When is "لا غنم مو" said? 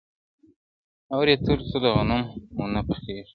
1.83-2.65